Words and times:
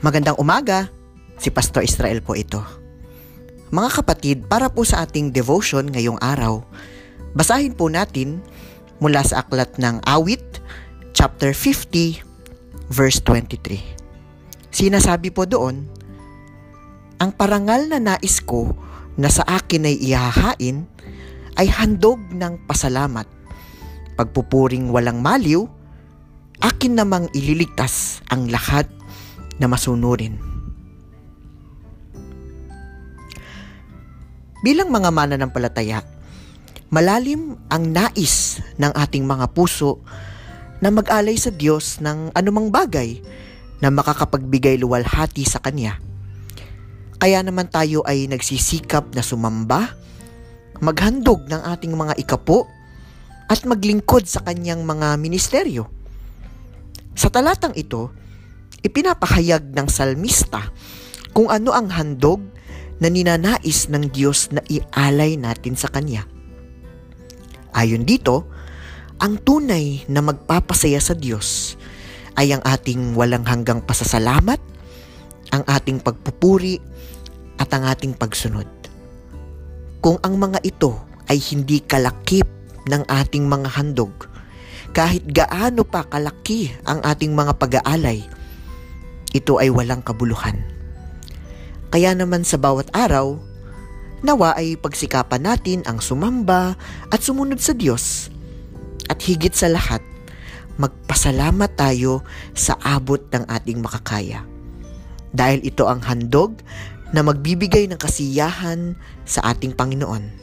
Magandang 0.00 0.40
umaga, 0.40 0.88
si 1.36 1.52
Pastor 1.52 1.84
Israel 1.84 2.24
po 2.24 2.32
ito. 2.32 2.56
Mga 3.68 4.00
kapatid, 4.00 4.48
para 4.48 4.72
po 4.72 4.80
sa 4.80 5.04
ating 5.04 5.28
devotion 5.28 5.84
ngayong 5.92 6.16
araw, 6.24 6.64
basahin 7.36 7.76
po 7.76 7.92
natin 7.92 8.40
mula 8.96 9.20
sa 9.20 9.44
aklat 9.44 9.76
ng 9.76 10.00
Awit, 10.08 10.64
chapter 11.12 11.52
50, 11.52 12.16
verse 12.88 13.20
23. 13.28 14.72
Sinasabi 14.72 15.28
po 15.36 15.44
doon, 15.44 15.84
Ang 17.20 17.36
parangal 17.36 17.92
na 17.92 18.00
nais 18.00 18.40
ko 18.40 18.72
na 19.20 19.28
sa 19.28 19.44
akin 19.44 19.84
ay 19.84 20.00
ihahain 20.00 20.88
ay 21.60 21.68
handog 21.68 22.24
ng 22.32 22.56
pasalamat. 22.64 23.28
Pagpupuring 24.16 24.88
walang 24.88 25.20
maliw, 25.20 25.68
akin 26.64 26.96
namang 26.96 27.28
ililigtas 27.36 28.24
ang 28.32 28.48
lahat 28.48 28.88
na 29.60 29.68
masunurin. 29.68 30.40
Bilang 34.64 34.88
mga 34.88 35.08
mananampalataya, 35.12 36.00
malalim 36.92 37.56
ang 37.68 37.84
nais 37.92 38.60
ng 38.80 38.92
ating 38.92 39.24
mga 39.24 39.52
puso 39.52 40.00
na 40.80 40.88
mag-alay 40.88 41.36
sa 41.36 41.52
Diyos 41.52 42.00
ng 42.00 42.32
anumang 42.32 42.72
bagay 42.72 43.20
na 43.80 43.88
makakapagbigay 43.92 44.80
luwalhati 44.80 45.44
sa 45.44 45.60
Kanya. 45.60 46.00
Kaya 47.20 47.44
naman 47.44 47.68
tayo 47.68 48.00
ay 48.08 48.28
nagsisikap 48.32 49.12
na 49.12 49.20
sumamba, 49.20 49.92
maghandog 50.80 51.44
ng 51.48 51.60
ating 51.68 51.92
mga 51.92 52.16
ikapo, 52.16 52.64
at 53.50 53.60
maglingkod 53.66 54.24
sa 54.30 54.46
kanyang 54.46 54.86
mga 54.86 55.18
ministeryo. 55.18 55.90
Sa 57.18 57.28
talatang 57.34 57.74
ito, 57.74 58.14
ipinapahayag 58.80 59.72
ng 59.72 59.88
salmista 59.88 60.72
kung 61.36 61.48
ano 61.52 61.72
ang 61.72 61.92
handog 61.92 62.40
na 63.00 63.08
ninanais 63.08 63.88
ng 63.88 64.12
Diyos 64.12 64.52
na 64.52 64.60
ialay 64.68 65.40
natin 65.40 65.72
sa 65.76 65.88
Kanya. 65.88 66.28
Ayon 67.72 68.04
dito, 68.04 68.50
ang 69.20 69.40
tunay 69.40 70.04
na 70.08 70.20
magpapasaya 70.20 71.00
sa 71.00 71.16
Diyos 71.16 71.76
ay 72.36 72.52
ang 72.56 72.62
ating 72.64 73.16
walang 73.16 73.44
hanggang 73.44 73.84
pasasalamat, 73.84 74.60
ang 75.52 75.64
ating 75.68 76.00
pagpupuri, 76.00 76.80
at 77.60 77.68
ang 77.76 77.84
ating 77.84 78.16
pagsunod. 78.16 78.64
Kung 80.00 80.16
ang 80.24 80.40
mga 80.40 80.64
ito 80.64 80.96
ay 81.28 81.36
hindi 81.52 81.84
kalakip 81.84 82.48
ng 82.88 83.04
ating 83.04 83.44
mga 83.44 83.68
handog, 83.76 84.12
kahit 84.96 85.28
gaano 85.28 85.84
pa 85.84 86.08
kalaki 86.08 86.72
ang 86.88 87.04
ating 87.04 87.36
mga 87.36 87.52
pag-aalay, 87.60 88.24
ito 89.30 89.58
ay 89.62 89.70
walang 89.70 90.02
kabuluhan. 90.02 90.58
Kaya 91.90 92.14
naman 92.14 92.46
sa 92.46 92.58
bawat 92.58 92.90
araw, 92.94 93.38
nawa 94.22 94.54
ay 94.54 94.78
pagsikapan 94.78 95.42
natin 95.42 95.80
ang 95.86 95.98
sumamba 95.98 96.78
at 97.10 97.20
sumunod 97.22 97.58
sa 97.58 97.74
Diyos. 97.74 98.30
At 99.10 99.18
higit 99.26 99.54
sa 99.56 99.66
lahat, 99.66 100.02
magpasalamat 100.78 101.74
tayo 101.74 102.22
sa 102.54 102.78
abot 102.78 103.18
ng 103.18 103.42
ating 103.50 103.82
makakaya. 103.82 104.46
Dahil 105.34 105.66
ito 105.66 105.86
ang 105.90 106.02
handog 106.06 106.62
na 107.10 107.26
magbibigay 107.26 107.90
ng 107.90 107.98
kasiyahan 107.98 108.94
sa 109.26 109.50
ating 109.50 109.74
Panginoon. 109.74 110.38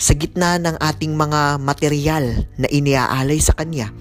Sa 0.00 0.16
gitna 0.16 0.58
ng 0.58 0.80
ating 0.80 1.12
mga 1.14 1.60
material 1.60 2.48
na 2.58 2.66
iniaalay 2.66 3.38
sa 3.38 3.54
Kanya, 3.54 3.94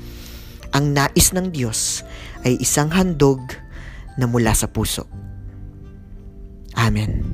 ang 0.73 0.94
nais 0.94 1.33
ng 1.33 1.50
Diyos 1.53 2.02
ay 2.48 2.59
isang 2.62 2.92
handog 2.94 3.42
na 4.16 4.28
mula 4.28 4.56
sa 4.56 4.68
puso. 4.68 5.08
Amen. 6.76 7.29